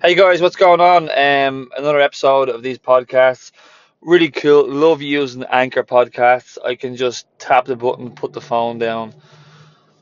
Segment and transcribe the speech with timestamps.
[0.00, 1.10] Hey guys, what's going on?
[1.10, 3.50] Um, another episode of these podcasts.
[4.00, 4.70] Really cool.
[4.70, 6.56] Love using Anchor podcasts.
[6.64, 9.12] I can just tap the button, put the phone down,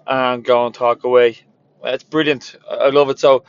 [0.07, 1.39] and go and talk away.
[1.83, 2.57] It's brilliant.
[2.71, 3.19] I love it.
[3.19, 3.45] So,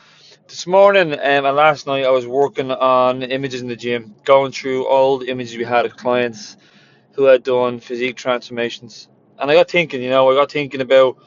[0.46, 4.50] this morning um, and last night, I was working on images in the gym, going
[4.50, 6.56] through all the images we had of clients
[7.12, 9.06] who had done physique transformations.
[9.38, 11.18] And I got thinking, you know, I got thinking about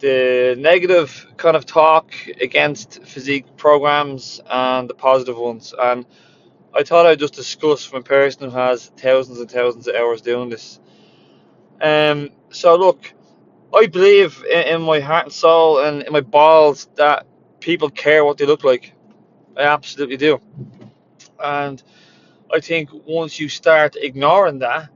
[0.00, 5.74] the negative kind of talk against physique programs and the positive ones.
[5.78, 6.06] And
[6.74, 10.20] I thought I'd just discuss from a person who has thousands and thousands of hours
[10.20, 10.80] doing this.
[11.80, 13.12] Um, so look,
[13.74, 17.26] I believe in, in my heart and soul and in my balls that
[17.60, 18.92] people care what they look like.
[19.56, 20.40] I absolutely do.
[21.42, 21.82] And
[22.52, 24.88] I think once you start ignoring that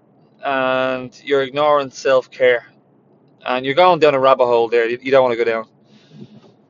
[0.45, 2.72] and you're ignoring self care
[3.45, 5.67] and you're going down a rabbit hole there you, don't want to go down.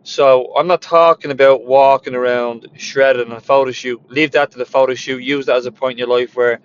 [0.05, 4.03] So I'm not talking about walking around shredded in a photo shoot.
[4.11, 5.23] Leave that to the photo shoot.
[5.23, 6.59] Use that as a point in your life where,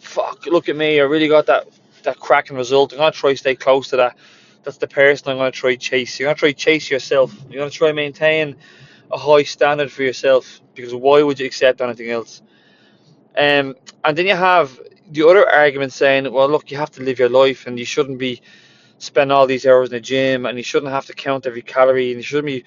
[0.00, 1.00] fuck, look at me.
[1.00, 1.68] I really got that
[2.02, 2.92] that cracking result.
[2.92, 4.16] I'm gonna try to stay close to that.
[4.62, 6.18] That's the person I'm gonna try chase.
[6.18, 7.34] You're gonna try chase yourself.
[7.48, 8.56] You're gonna try maintain
[9.10, 12.42] a high standard for yourself because why would you accept anything else?
[13.36, 14.78] Um, and then you have
[15.10, 18.18] the other argument saying, well, look, you have to live your life and you shouldn't
[18.18, 18.42] be
[19.02, 22.10] spend all these hours in the gym and you shouldn't have to count every calorie
[22.10, 22.64] and you shouldn't be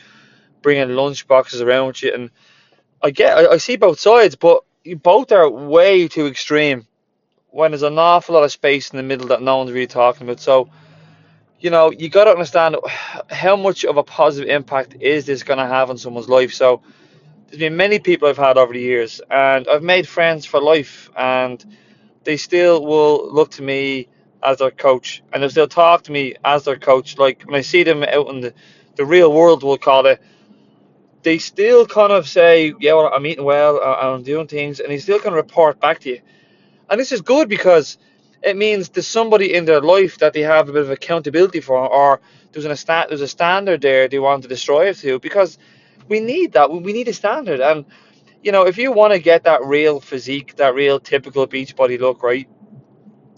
[0.62, 2.14] bringing lunch boxes around with you.
[2.14, 2.30] And
[3.02, 6.88] I get, I, I see both sides, but you both are way too extreme
[7.52, 10.28] when there's an awful lot of space in the middle that no one's really talking
[10.28, 10.42] about.
[10.42, 10.70] So,
[11.60, 12.76] you know, you got to understand
[13.30, 16.54] how much of a positive impact is this going to have on someone's life.
[16.54, 16.82] So,
[17.48, 21.10] there's been many people I've had over the years, and I've made friends for life,
[21.16, 21.64] and
[22.26, 24.10] they still will look to me
[24.46, 27.62] as their coach, and if they'll talk to me as their coach, like when I
[27.62, 28.54] see them out in the,
[28.96, 30.22] the real world, we'll call it,
[31.24, 35.00] they still kind of say, "Yeah, well, I'm eating well, I'm doing things," and they
[35.00, 36.22] still of report back to you.
[36.90, 37.98] And this is good because
[38.44, 41.78] it means there's somebody in their life that they have a bit of accountability for,
[41.78, 45.58] or there's an a there's a standard there they want to strive to, because
[46.08, 46.72] we need that.
[46.72, 47.86] We need a standard, and
[48.44, 51.98] you know, if you want to get that real physique, that real typical beach body
[51.98, 52.48] look, right?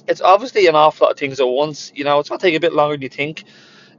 [0.07, 1.91] It's obviously an awful lot of things at once.
[1.93, 3.43] You know, it's going to take a bit longer than you think.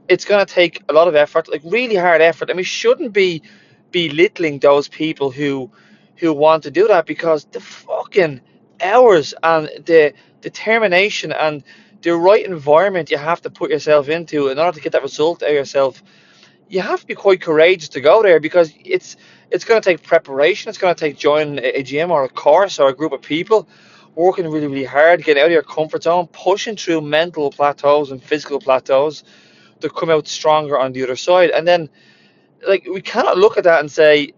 [0.07, 3.13] It's going to take a lot of effort, like really hard effort, and we shouldn't
[3.13, 3.43] be
[3.91, 5.71] belittling those people who
[6.17, 8.41] who want to do that because the fucking
[8.81, 11.63] hours and the determination and
[12.01, 15.41] the right environment you have to put yourself into in order to get that result
[15.43, 16.03] out of yourself.
[16.67, 19.15] You have to be quite courageous to go there because it's
[19.51, 20.69] it's going to take preparation.
[20.69, 23.67] It's going to take joining a gym or a course or a group of people
[24.19, 28.21] working really, really hard, getting out of your comfort zone, pushing through mental plateaus and
[28.21, 29.23] physical plateaus
[29.79, 31.51] to come out stronger on the other side.
[31.51, 31.89] And then,
[32.67, 34.33] like, we cannot look at that and say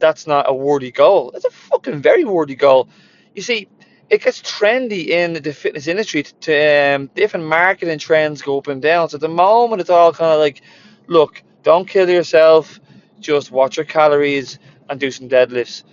[0.00, 1.30] that's not a worthy goal.
[1.36, 2.88] It's a fucking very worthy goal.
[3.36, 3.68] You see,
[4.08, 8.66] it gets trendy in the fitness industry to, to um, different marketing trends go up
[8.66, 9.10] and down.
[9.10, 10.62] So at the moment, it's all kind of like,
[11.06, 12.80] look, don't kill yourself,
[13.20, 14.58] just watch your calories
[14.88, 15.84] and do some deadlifts.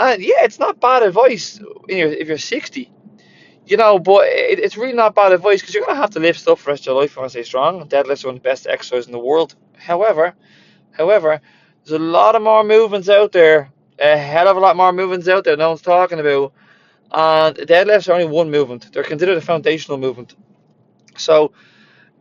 [0.00, 2.90] And yeah, it's not bad advice if you're 60,
[3.66, 6.20] you know, but it, it's really not bad advice because you're going to have to
[6.20, 7.86] lift stuff for the rest of your life if you want to stay strong.
[7.86, 9.56] Deadlifts are one of the best exercises in the world.
[9.76, 10.32] However,
[10.92, 11.42] however,
[11.84, 15.28] there's a lot of more movements out there, a hell of a lot more movements
[15.28, 16.54] out there no one's talking about.
[17.12, 18.90] And deadlifts are only one movement.
[18.94, 20.34] They're considered a foundational movement.
[21.18, 21.52] So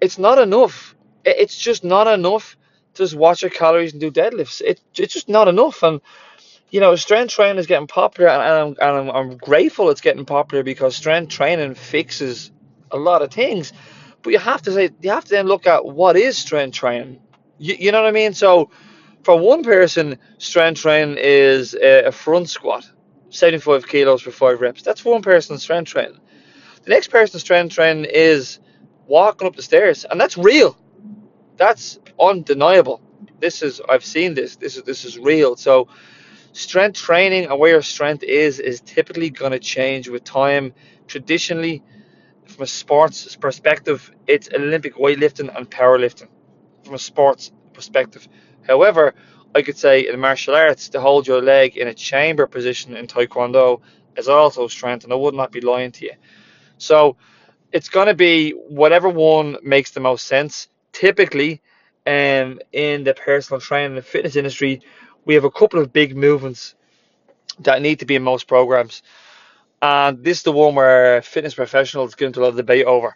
[0.01, 0.95] it's not enough.
[1.23, 2.57] It's just not enough
[2.95, 4.59] to just watch your calories and do deadlifts.
[4.59, 5.81] It, it's just not enough.
[5.81, 6.01] And
[6.71, 10.25] you know, strength training is getting popular, and, I'm, and I'm, I'm grateful it's getting
[10.25, 12.51] popular because strength training fixes
[12.91, 13.73] a lot of things.
[14.21, 17.19] But you have to say, you have to then look at what is strength training.
[17.57, 18.33] You, you know what I mean?
[18.33, 18.69] So,
[19.23, 22.89] for one person, strength training is a, a front squat,
[23.29, 24.81] 75 kilos for five reps.
[24.81, 26.19] That's one person's strength training.
[26.83, 28.59] The next person's strength training is
[29.07, 30.77] walking up the stairs, and that's real.
[31.57, 33.01] That's undeniable.
[33.39, 34.55] This is I've seen this.
[34.55, 35.55] This is this is real.
[35.55, 35.87] So
[36.53, 40.73] strength training and where your strength is is typically going to change with time.
[41.07, 41.83] Traditionally,
[42.45, 46.27] from a sports perspective, it's Olympic weightlifting and powerlifting
[46.83, 48.27] from a sports perspective.
[48.67, 49.13] However,
[49.55, 53.07] I could say in martial arts, to hold your leg in a chamber position in
[53.07, 53.81] Taekwondo
[54.17, 56.13] is also strength, and I would not be lying to you.
[56.77, 57.17] So
[57.71, 60.67] it's going to be whatever one makes the most sense.
[60.91, 61.61] Typically,
[62.05, 64.81] um, in the personal training and fitness industry,
[65.25, 66.75] we have a couple of big movements
[67.59, 69.03] that need to be in most programs.
[69.81, 73.15] And this is the one where fitness professionals get into a lot of debate over.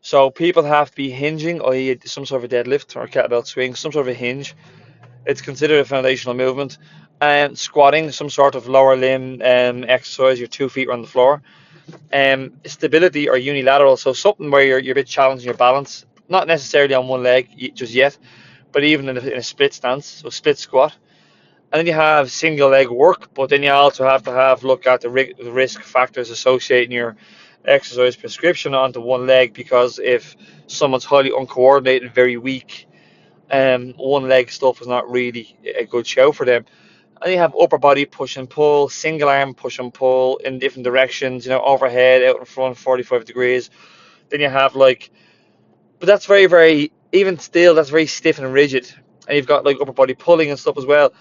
[0.00, 3.74] So people have to be hinging, i.e., some sort of a deadlift or kettlebell swing,
[3.74, 4.54] some sort of a hinge.
[5.24, 6.78] It's considered a foundational movement.
[7.20, 11.42] And squatting, some sort of lower limb um, exercise, your two feet on the floor.
[12.12, 16.46] Um, stability or unilateral, so something where you're, you're a bit challenging your balance, not
[16.46, 18.18] necessarily on one leg just yet,
[18.72, 20.94] but even in a, in a split stance, so split squat.
[21.72, 24.86] And then you have single leg work, but then you also have to have look
[24.86, 27.16] at the, risk factors associating your
[27.64, 30.36] exercise prescription onto one leg because if
[30.68, 32.86] someone's highly uncoordinated, very weak,
[33.50, 36.64] um, one leg stuff is not really a good show for them.
[37.20, 40.84] And you have upper body push and pull, single arm push and pull in different
[40.84, 43.70] directions, you know, overhead, out in front, 45 degrees.
[44.28, 45.10] Then you have like,
[45.98, 48.92] but that's very, very, even still, that's very stiff and rigid.
[49.26, 51.12] And you've got like upper body pulling and stuff as well.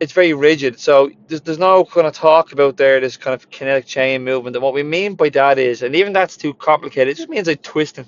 [0.00, 0.78] It's very rigid.
[0.78, 4.54] So there's, there's no kind of talk about there, this kind of kinetic chain movement.
[4.54, 7.48] And what we mean by that is, and even that's too complicated, it just means
[7.48, 8.06] like twisting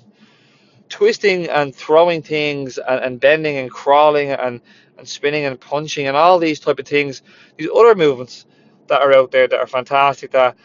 [0.91, 4.61] twisting and throwing things and, and bending and crawling and,
[4.97, 7.23] and spinning and punching and all these type of things,
[7.57, 8.45] these other movements
[8.87, 10.55] that are out there that are fantastic that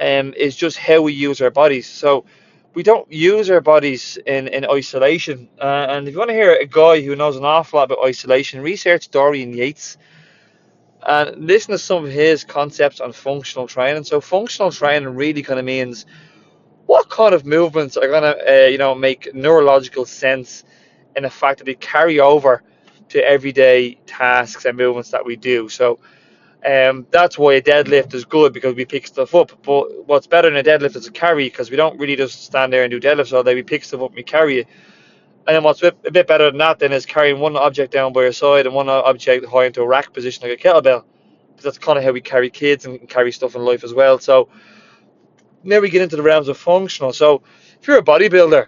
[0.00, 1.86] um, is just how we use our bodies.
[1.86, 2.24] So
[2.74, 5.48] we don't use our bodies in, in isolation.
[5.58, 8.04] Uh, and if you want to hear a guy who knows an awful lot about
[8.04, 9.96] isolation, research Dorian Yates
[11.06, 14.04] and listen to some of his concepts on functional training.
[14.04, 16.06] So functional training really kind of means
[16.86, 20.64] what kind of movements are going to, uh, you know, make neurological sense
[21.16, 22.62] in the fact that they carry over
[23.10, 25.68] to everyday tasks and movements that we do.
[25.68, 25.98] So
[26.64, 29.52] um, that's why a deadlift is good because we pick stuff up.
[29.62, 32.72] But what's better than a deadlift is a carry because we don't really just stand
[32.72, 33.54] there and do deadlifts all day.
[33.54, 34.68] We pick stuff up and we carry it.
[35.48, 37.90] And then what's a bit, a bit better than that then is carrying one object
[37.90, 41.04] down by your side and one object high into a rack position like a kettlebell.
[41.48, 44.18] Because that's kind of how we carry kids and carry stuff in life as well.
[44.18, 44.50] So
[45.64, 47.14] now we get into the realms of functional.
[47.14, 47.42] So
[47.80, 48.66] if you're a bodybuilder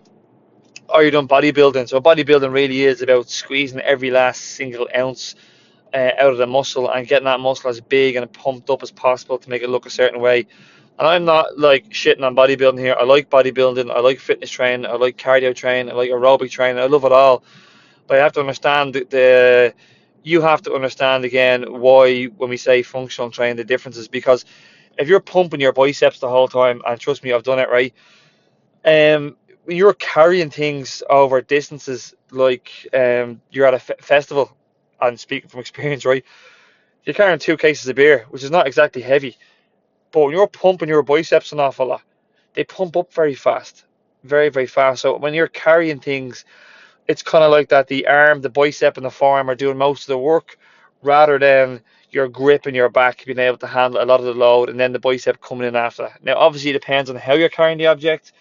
[0.88, 5.34] or you're doing bodybuilding, so bodybuilding really is about squeezing every last single ounce
[5.92, 8.90] uh, out of the muscle and getting that muscle as big and pumped up as
[8.90, 10.46] possible to make it look a certain way.
[11.00, 12.94] And I'm not like shitting on bodybuilding here.
[13.00, 13.90] I like bodybuilding.
[13.90, 14.86] I like fitness training.
[14.86, 15.90] I like cardio training.
[15.90, 16.82] I like aerobic training.
[16.82, 17.42] I love it all.
[18.06, 19.74] But I have to understand the, the
[20.24, 24.44] you have to understand again why when we say functional training the differences because
[24.98, 27.94] if you're pumping your biceps the whole time, and trust me, I've done it right.
[28.84, 34.54] Um, when you're carrying things over distances like um, you're at a f- festival,
[35.00, 36.24] and speaking from experience, right,
[37.04, 39.38] you're carrying two cases of beer, which is not exactly heavy,
[40.12, 42.02] but when you're pumping your biceps an awful lot,
[42.54, 43.84] they pump up very fast,
[44.24, 45.02] very very fast.
[45.02, 46.44] So when you're carrying things,
[47.08, 47.88] it's kind of like that.
[47.88, 50.58] The arm, the bicep, and the forearm are doing most of the work,
[51.02, 51.80] rather than
[52.10, 54.78] your grip and your back being able to handle a lot of the load, and
[54.78, 56.24] then the bicep coming in after that.
[56.24, 58.32] Now, obviously, it depends on how you're carrying the object,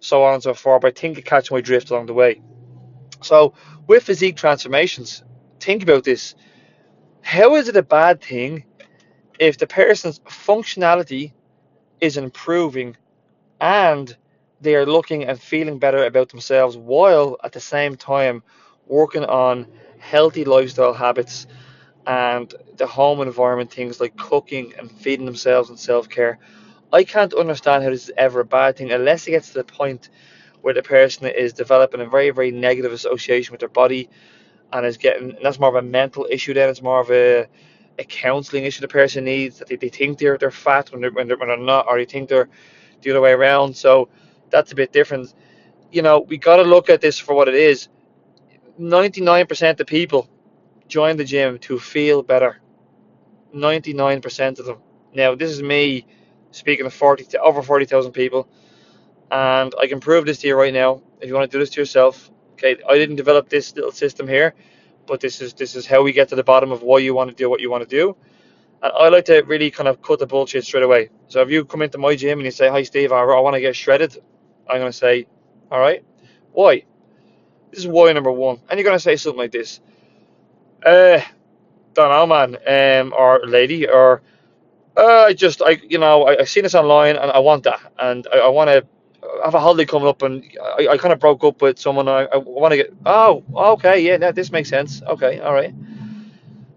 [0.00, 0.82] so on and so forth.
[0.82, 2.40] But I think it catch my drift along the way.
[3.22, 3.54] So,
[3.86, 5.22] with physique transformations,
[5.60, 6.34] think about this.
[7.22, 8.64] How is it a bad thing
[9.38, 11.32] if the person's functionality
[12.00, 12.96] is improving
[13.60, 14.16] and
[14.60, 18.42] they are looking and feeling better about themselves while at the same time
[18.86, 19.66] working on
[19.98, 21.46] healthy lifestyle habits
[22.06, 26.38] and the home environment, things like cooking and feeding themselves and self care.
[26.92, 29.64] I can't understand how this is ever a bad thing unless it gets to the
[29.64, 30.10] point
[30.62, 34.08] where the person is developing a very, very negative association with their body
[34.72, 37.46] and is getting and that's more of a mental issue then it's more of a
[37.98, 41.10] a counselling issue the person needs that they, they think they're they're fat when they're,
[41.12, 42.48] when they're when they're not or they think they're
[43.02, 44.08] the other way around so
[44.50, 45.34] that's a bit different
[45.90, 47.88] you know we got to look at this for what it is
[48.78, 50.28] 99% of people
[50.86, 52.60] join the gym to feel better.
[53.54, 54.78] 99% of them.
[55.14, 56.06] Now, this is me
[56.50, 58.48] speaking to 40 to over 40,000 people,
[59.30, 61.02] and I can prove this to you right now.
[61.20, 64.28] If you want to do this to yourself, okay, I didn't develop this little system
[64.28, 64.54] here,
[65.08, 67.30] but this is this is how we get to the bottom of why you want
[67.30, 68.16] to do what you want to do.
[68.82, 71.10] And I like to really kind of cut the bullshit straight away.
[71.28, 73.54] So if you come into my gym and you say, "Hi, Steve, I, I want
[73.54, 74.18] to get shredded,"
[74.68, 75.26] I'm to say,
[75.70, 76.04] "All right,
[76.52, 76.84] why?"
[77.70, 79.80] This is why number one, and you're to say something like this.
[80.84, 81.20] Uh,
[81.94, 84.22] don't know, man, um, or lady, or
[84.96, 87.80] uh, I just, I, you know, I, I've seen this online and I want that,
[87.98, 88.86] and I, I want to
[89.44, 90.44] have a holiday coming up, and
[90.78, 92.08] I, I kind of broke up with someone.
[92.08, 92.92] I, I want to get.
[93.06, 95.02] Oh, okay, yeah, that this makes sense.
[95.02, 95.74] Okay, all right.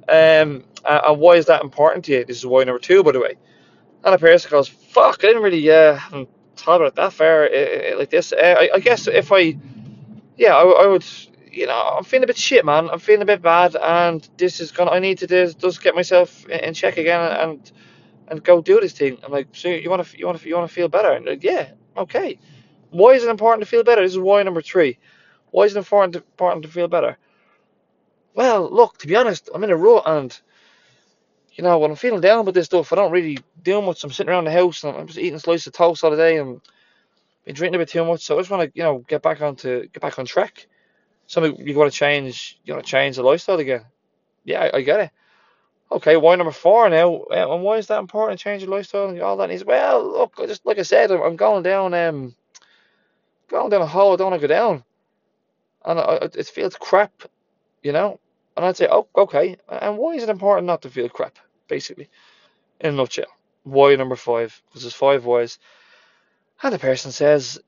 [0.10, 2.26] Um, and why is that important to you?
[2.26, 3.36] This is why number two, by the way.
[4.04, 6.00] And a person goes, "Fuck, I didn't really uh,
[6.56, 9.58] thought about it that far uh, like this." Uh, I, I guess if I,
[10.38, 11.06] yeah, I, I would
[11.52, 12.90] you know, I'm feeling a bit shit, man.
[12.90, 14.92] I'm feeling a bit bad, and this is gonna.
[14.92, 17.72] I need to do, just get myself in check again and
[18.30, 19.18] and go do this thing.
[19.24, 21.12] I'm like, so you want to you want to you want to feel better?
[21.12, 22.40] And like, yeah, okay.
[22.90, 24.02] Why is it important to feel better?
[24.02, 24.98] This is why number three.
[25.52, 27.18] Why is it important to, important to feel better?
[28.34, 30.40] well, look, to be honest, I'm in a rut and
[31.54, 34.04] you know, when I'm feeling down with this stuff, I don't really do much.
[34.04, 36.38] I'm sitting around the house and I'm just eating slices of toast all the day
[36.38, 36.62] and
[37.46, 38.22] been drinking a bit too much.
[38.22, 40.68] So I just want to, you know, get back onto get back on track.
[41.28, 43.86] Something you want to change, you want to change the lifestyle again.
[44.46, 45.12] Yeah, I, I get it.
[45.92, 47.26] Okay, why number four now?
[47.32, 48.40] And why is that important?
[48.40, 49.44] Change your lifestyle and all that.
[49.44, 52.34] And he's well, look, just like I said, I'm, going down, um,
[53.50, 54.84] going down a hole I don't want to go down,
[55.84, 57.24] and I, it feels crap,
[57.84, 58.20] you know.
[58.56, 59.58] And I'd say, oh, okay.
[59.68, 61.38] And why is it important not to feel crap?
[61.68, 62.10] Basically,
[62.80, 63.26] in a nutshell,
[63.64, 64.62] why number five?
[64.68, 65.60] Because there's five whys.
[66.64, 67.60] And the person says,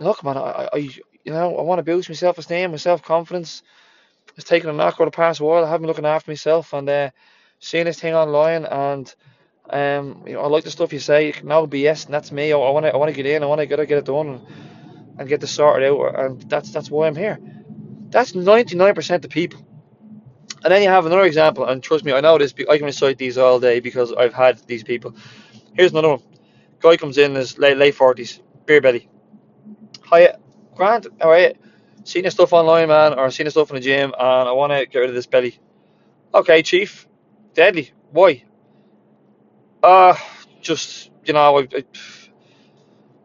[0.00, 3.62] look, man, I, I you know, I want to boost my self-esteem, my self-confidence.
[4.36, 5.64] It's taken a knock over the past while.
[5.64, 7.10] I have been looking after myself and uh,
[7.60, 9.14] seeing this thing online, and
[9.70, 11.34] um, you know, I like the stuff you say.
[11.42, 12.52] No BS, and that's me.
[12.52, 13.42] I want to, I want to get in.
[13.42, 14.46] I want to get, get it done, and,
[15.18, 16.18] and get this sorted out.
[16.18, 17.38] And that's that's why I'm here.
[18.10, 19.66] That's 99% of people.
[20.64, 22.54] And then you have another example, and trust me, I know this.
[22.68, 25.14] I can recite these all day because I've had these people.
[25.74, 26.22] Here's another one.
[26.80, 29.08] Guy comes in his late late forties, beer belly.
[30.04, 30.34] Hi,
[30.74, 31.06] Grant.
[31.20, 31.56] All right.
[32.04, 34.72] Seen your stuff online, man, or seen your stuff in the gym, and I want
[34.72, 35.58] to get rid of this belly.
[36.34, 37.07] Okay, chief.
[37.54, 37.92] Deadly.
[38.10, 38.44] Why?
[39.82, 40.16] Uh,
[40.60, 41.84] just you know, I, I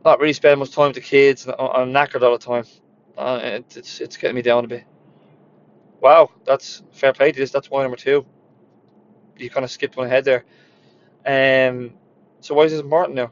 [0.05, 2.65] not really spend much time with the kids, and I'm knackered all the time.
[3.17, 4.83] Uh, it, it's it's getting me down a bit.
[6.01, 7.51] Wow, that's fair play to this.
[7.51, 8.25] That's why number two.
[9.37, 10.43] You kind of skipped one ahead there.
[11.25, 11.93] Um,
[12.41, 13.31] so why is this important now?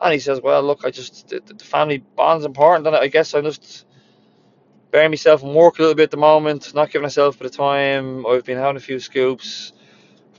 [0.00, 3.34] And he says, well, look, I just the, the family bond's important, and I guess
[3.34, 3.84] I'm just
[4.90, 7.46] burying myself in work a little bit at the moment, not giving myself a bit
[7.50, 8.24] of time.
[8.26, 9.72] I've been having a few scoops,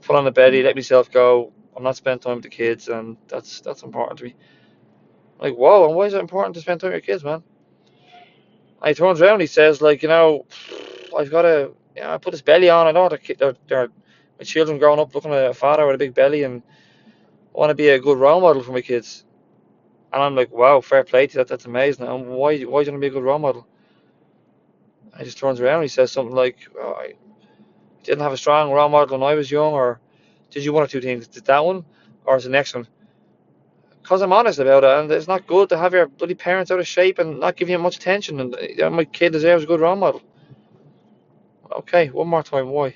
[0.10, 0.66] put on the belly, mm.
[0.66, 1.54] let myself go.
[1.78, 4.36] I'm not spending time with the kids, and that's that's important to me.
[5.26, 7.44] I'm Like, whoa, and why is it important to spend time with your kids, man?
[8.82, 10.48] And he turns around and he says, like, you know,
[11.18, 12.88] I've got to, you know, I put this belly on.
[12.88, 13.90] I know they're, they're, they're
[14.40, 16.64] my children growing up looking at a father with a big belly, and
[17.40, 19.26] I want to be a good role model for my kids.
[20.14, 21.50] And I'm like, wow, fair play to that.
[21.50, 22.08] That's amazing.
[22.08, 23.68] And why, why do you want to be a good role model?
[25.12, 27.14] And he just turns around and he says something like, oh, I
[28.10, 30.00] didn't have a strong role model when I was young, or
[30.50, 31.28] did you one or two things?
[31.28, 31.86] Did that one,
[32.26, 32.88] or is the next one?
[34.02, 36.80] Because I'm honest about it, and it's not good to have your bloody parents out
[36.80, 38.40] of shape and not giving you much attention.
[38.40, 40.22] And you my kid deserves a good role model.
[41.72, 42.96] Okay, one more time, why?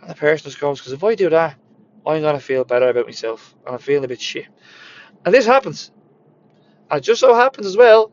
[0.00, 1.56] And the person just goes, because if I do that,
[2.06, 4.46] I'm gonna feel better about myself, and I'm feeling a bit shit.
[5.24, 5.90] And this happens.
[6.88, 8.12] And it just so happens as well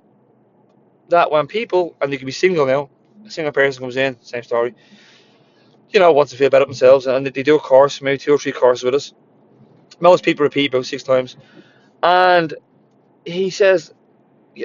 [1.10, 2.90] that when people, and they can be single now,
[3.24, 4.74] a single person comes in, same story,
[5.94, 8.38] you know, wants to feel better themselves, and they do a course, maybe two or
[8.38, 9.14] three courses with us.
[10.00, 11.38] Most people repeat about six times.
[12.02, 12.54] And
[13.26, 13.94] he says,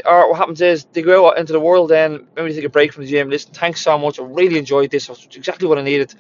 [0.05, 2.93] or what happens is they go out into the world then, maybe take a break
[2.93, 3.31] from the gym.
[3.31, 4.19] Listen, thanks so much.
[4.19, 5.09] I really enjoyed this.
[5.09, 6.15] It's exactly what I needed.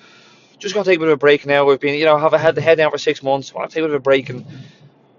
[0.58, 1.64] Just gonna take a bit of a break now.
[1.64, 3.52] We've been, you know, have I had the head down for six months.
[3.52, 4.44] I want to take a bit of a break and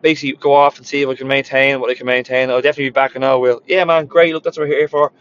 [0.02, 2.50] basically go off and see if I can maintain what I can maintain.
[2.50, 3.62] I'll definitely be back and I will.
[3.66, 4.34] Yeah, man, great.
[4.34, 5.12] Look, that's what we're here for.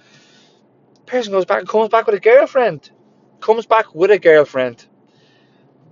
[1.06, 2.90] Person goes back and comes back with a girlfriend.
[3.40, 4.84] Comes back with a girlfriend.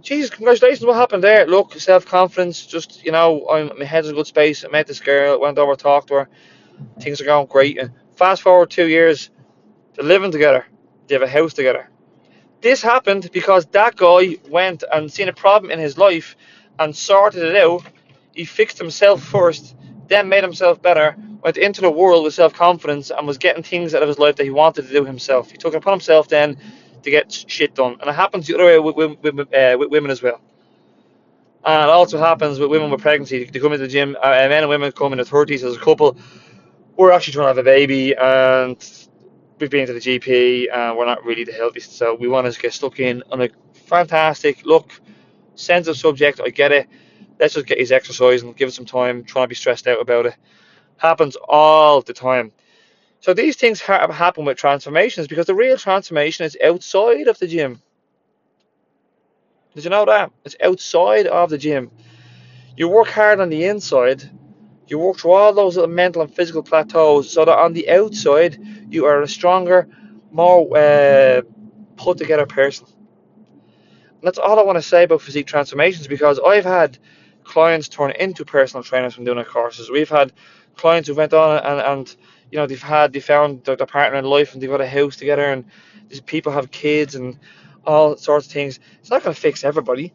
[0.03, 0.85] Jesus, congratulations!
[0.87, 1.47] What happened there?
[1.47, 2.67] Look, self confidence.
[2.67, 4.65] Just you know, I'm my head's in a good space.
[4.65, 6.29] I met this girl, went over, talked to her.
[7.01, 7.79] Things are going great.
[7.79, 9.31] And fast forward two years,
[9.95, 10.67] they're living together.
[11.07, 11.89] They have a house together.
[12.61, 16.37] This happened because that guy went and seen a problem in his life
[16.79, 17.83] and sorted it out
[18.37, 19.75] he fixed himself first,
[20.09, 23.95] then made himself better, went into the world with self confidence, and was getting things
[23.95, 25.51] out of his life that he wanted to do himself.
[25.51, 26.59] He took it upon himself then
[27.07, 27.97] to get shit done.
[28.01, 30.41] And it happens the other way with, with, uh, with women as well.
[31.65, 33.45] And it also happens with women with pregnancy.
[33.45, 35.81] They come into the gym, uh, men and women come in their 30s as a
[35.81, 36.17] couple.
[36.97, 38.77] We're actually trying to have a baby, and
[39.59, 41.97] we've been to the GP, and we're not really the healthiest.
[41.97, 44.93] So we want to get stuck in on a fantastic, look,
[45.57, 46.41] sensitive subject.
[46.45, 46.89] I get it
[47.39, 50.01] let's just get his exercise and give it some time, try not be stressed out
[50.01, 50.37] about it.
[50.97, 52.53] Happens all the time.
[53.21, 57.83] So these things happen with transformations because the real transformation is outside of the gym.
[59.75, 60.33] Did you know that?
[60.45, 61.91] It's outside of the gym.
[62.77, 64.31] You work hard on the inside.
[64.87, 68.59] You work through all those little mental and physical plateaus so that on the outside
[68.91, 69.89] you are a stronger,
[70.31, 71.43] more uh,
[71.97, 72.87] put together person.
[72.87, 76.99] And that's all I want to say about physique transformations because I've had
[77.45, 79.91] clients turn into personal trainers from doing our courses.
[79.91, 80.33] We've had
[80.75, 82.17] clients who went on and, and
[82.51, 84.89] you know they've had they found their, their partner in life and they've got a
[84.89, 85.65] house together and
[86.09, 87.39] these people have kids and
[87.85, 88.81] all sorts of things.
[89.01, 90.13] It's not going to fix everybody.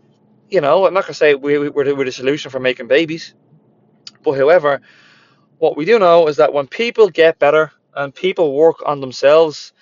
[0.49, 2.87] You know, I'm not going to say we, we're, the, we're the solution for making
[2.87, 3.33] babies.
[4.23, 4.81] But however,
[5.57, 9.73] what we do know is that when people get better and people work on themselves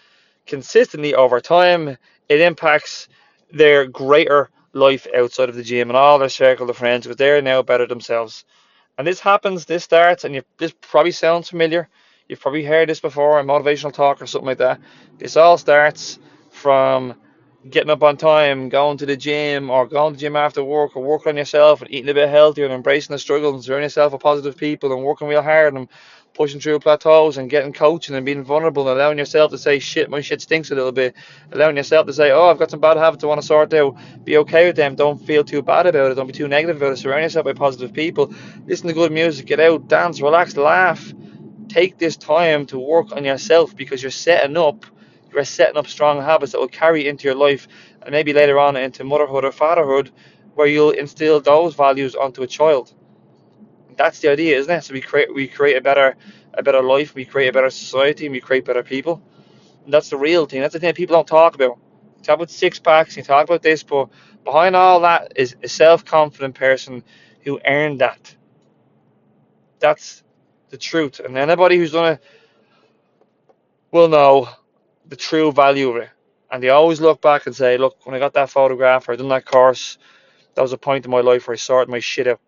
[0.45, 3.07] consistently over time, it impacts
[3.51, 7.41] their greater life outside of the gym and all their circle of friends because they're
[7.41, 8.45] now better themselves.
[8.97, 11.89] And this happens, this starts, and you, this probably sounds familiar.
[12.29, 14.79] You've probably heard this before, a motivational talk or something like that.
[15.17, 16.19] This all starts
[16.51, 17.15] from
[17.67, 20.95] getting up on time, going to the gym, or going to the gym after work,
[20.95, 23.85] or working on yourself and eating a bit healthier and embracing the struggles and surrounding
[23.85, 25.87] yourself with positive people and working real hard and
[26.35, 30.11] pushing through plateaus and getting coaching and being vulnerable and allowing yourself to say shit,
[30.11, 31.15] my shit stinks a little bit.
[31.51, 33.97] Allowing yourself to say, Oh, I've got some bad habits I want to sort out.
[34.23, 34.93] Be okay with them.
[34.93, 36.13] Don't feel too bad about it.
[36.13, 36.97] Don't be too negative about it.
[36.97, 38.31] Surround yourself by positive people.
[38.67, 41.11] Listen to good music, get out, dance, relax, laugh.
[41.69, 44.85] Take this time to work on yourself because you're setting up
[45.33, 47.67] you're setting up strong habits that will carry into your life
[48.03, 50.11] and maybe later on into motherhood or fatherhood
[50.55, 52.93] where you'll instill those values onto a child
[53.97, 54.83] that's the idea, isn't it?
[54.83, 56.15] So we create we create a better
[56.53, 59.21] a better life, we create a better society, and we create better people.
[59.85, 60.61] And that's the real thing.
[60.61, 61.77] That's the thing people don't talk about.
[62.17, 64.09] You talk about six packs, you talk about this, but
[64.43, 67.03] behind all that is a self confident person
[67.43, 68.35] who earned that.
[69.79, 70.23] That's
[70.69, 71.19] the truth.
[71.19, 72.23] And anybody who's done it
[73.91, 74.49] will know
[75.07, 76.09] the true value of it.
[76.51, 79.15] And they always look back and say, look, when I got that photograph or I
[79.15, 79.97] done that course,
[80.55, 82.39] that was a point in my life where I sorted my shit out.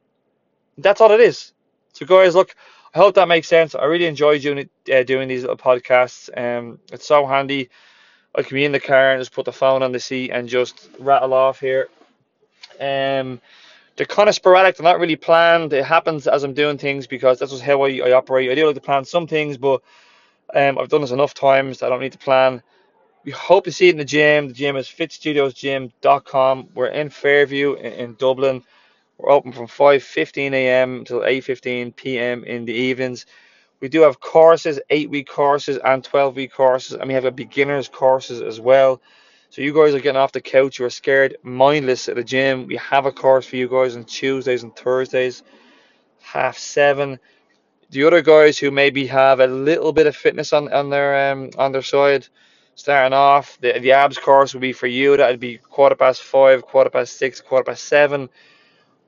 [0.78, 1.54] That's all it is.
[1.94, 2.56] So, guys, look,
[2.94, 3.76] I hope that makes sense.
[3.76, 6.30] I really enjoy doing uh, doing these little podcasts.
[6.36, 7.70] Um, it's so handy.
[8.34, 10.48] I can be in the car and just put the phone on the seat and
[10.48, 11.90] just rattle off here.
[12.80, 13.42] Um,
[14.02, 14.76] they're kind of sporadic.
[14.76, 15.74] They're not really planned.
[15.74, 18.50] It happens as I'm doing things because that's just how I, I operate.
[18.50, 19.84] I do like to plan some things, but
[20.56, 21.78] um, I've done this enough times.
[21.78, 22.64] That I don't need to plan.
[23.24, 24.48] We hope to see it in the gym.
[24.48, 26.70] The gym is fitstudiosgym.com.
[26.74, 28.64] We're in Fairview in, in Dublin.
[29.20, 30.96] We're open from 5:15 a.m.
[30.96, 32.44] until 8:15 p.m.
[32.44, 33.28] in the evenings.
[33.82, 38.42] We do have courses, eight-week courses and 12-week courses, and we have a beginners courses
[38.42, 39.00] as well.
[39.52, 42.68] So you guys are getting off the couch, you are scared, mindless at the gym.
[42.68, 45.44] We have a course for you guys on Tuesdays and Thursdays,
[46.22, 47.20] half seven.
[47.90, 51.50] The other guys who maybe have a little bit of fitness on, on their um,
[51.58, 52.30] on their side,
[52.76, 55.18] starting off, the, the abs course would be for you.
[55.18, 58.30] That'd be quarter past five, quarter past six, quarter past seven.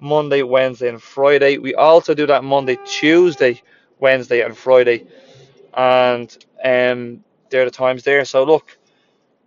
[0.02, 1.58] Monday, Wednesday, and Friday.
[1.58, 3.62] We also do that Monday, Tuesday,
[3.98, 5.06] Wednesday, and Friday,
[5.74, 6.30] and
[6.66, 8.26] um, there are the times there.
[8.26, 8.78] So look,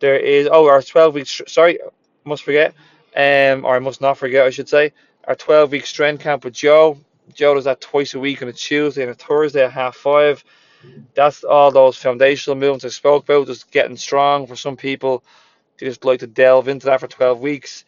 [0.01, 1.43] there is oh our 12 weeks.
[1.47, 1.79] Sorry,
[2.25, 2.75] must forget,
[3.17, 4.93] um, or I must not forget, I should say,
[5.25, 6.99] our 12 week strength camp with Joe.
[7.35, 10.45] Joe does that twice a week on a Tuesday and a Thursday at half five.
[11.15, 15.25] That's all those foundational movements I spoke about, just getting strong for some people.
[15.79, 17.85] They just like to delve into that for 12 weeks.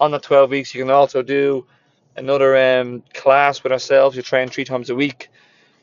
[0.00, 1.66] On the 12 weeks, you can also do
[2.16, 4.16] another um, class with ourselves.
[4.16, 5.28] You train three times a week.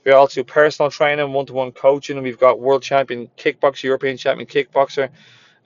[0.06, 4.48] We also do personal training, one-to-one coaching, and we've got world champion kickboxer, European champion
[4.48, 5.10] kickboxer,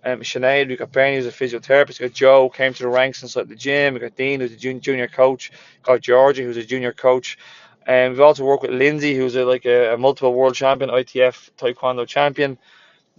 [0.06, 0.68] um, Sinead.
[0.68, 2.00] We've got Bernie, who's a physiotherapist.
[2.00, 3.94] We've got Joe, came to the ranks inside the gym.
[3.94, 5.52] We've got Dean, who's a junior coach.
[5.52, 7.38] We've got Georgie, who's a junior coach.
[7.86, 11.52] And we've also worked with Lindsay, who's a, like a, a, multiple world champion, ITF
[11.58, 12.58] Taekwondo champion.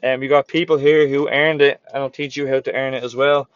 [0.03, 2.95] And we got people here who earned it, and I'll teach you how to earn
[2.95, 3.49] it as well.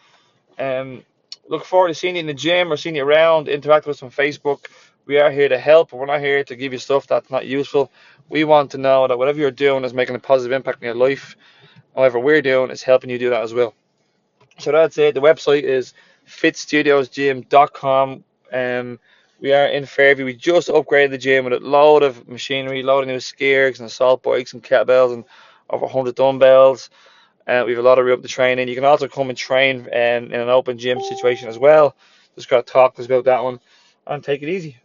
[0.59, 1.05] Um,
[1.49, 4.03] look forward to seeing you in the gym or seeing you around, interact with us
[4.03, 4.67] on Facebook.
[5.07, 7.91] We are here to help, we're not here to give you stuff that's not useful.
[8.29, 10.95] We want to know that whatever you're doing is making a positive impact in your
[10.95, 11.35] life.
[11.99, 13.75] Whatever we're doing is helping you do that as well.
[14.61, 15.15] So that's it.
[15.15, 15.95] The website is
[16.29, 18.25] fitstudiosgym.com.
[18.53, 19.01] Um,
[19.41, 20.25] we are in Fairview.
[20.25, 23.87] We just upgraded the gym with a load of machinery, load of new skiers and
[23.87, 25.25] assault bikes and kettlebells and
[25.71, 26.89] over 100 dumbbells.
[27.49, 28.69] Uh, we have a lot of room to train in.
[28.69, 31.97] You can also come and train um, in an open gym situation as well.
[32.37, 33.59] Just got to talk to us about that one
[34.07, 34.79] and take it easy.